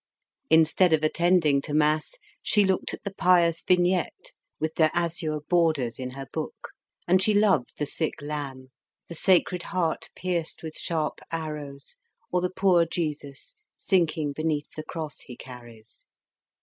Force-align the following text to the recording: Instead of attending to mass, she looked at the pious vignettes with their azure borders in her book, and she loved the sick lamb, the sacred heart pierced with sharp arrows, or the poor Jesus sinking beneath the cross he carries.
Instead 0.49 0.93
of 0.93 1.03
attending 1.03 1.61
to 1.61 1.75
mass, 1.75 2.15
she 2.41 2.65
looked 2.65 2.91
at 2.95 3.03
the 3.03 3.13
pious 3.13 3.61
vignettes 3.61 4.31
with 4.59 4.73
their 4.73 4.89
azure 4.95 5.41
borders 5.41 5.99
in 5.99 6.09
her 6.09 6.25
book, 6.33 6.69
and 7.07 7.21
she 7.21 7.35
loved 7.35 7.77
the 7.77 7.85
sick 7.85 8.15
lamb, 8.19 8.71
the 9.09 9.13
sacred 9.13 9.61
heart 9.61 10.09
pierced 10.15 10.63
with 10.63 10.73
sharp 10.75 11.19
arrows, 11.31 11.97
or 12.31 12.41
the 12.41 12.49
poor 12.49 12.83
Jesus 12.83 13.53
sinking 13.77 14.33
beneath 14.33 14.71
the 14.75 14.81
cross 14.81 15.19
he 15.19 15.37
carries. 15.37 16.07